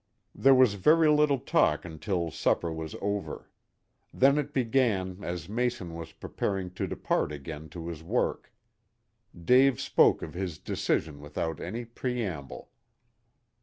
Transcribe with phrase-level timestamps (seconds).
[0.33, 3.51] There was very little talk until supper was over.
[4.11, 8.51] Then it began as Mason was preparing to depart again to his work.
[9.39, 12.71] Dave spoke of his decision without any preamble.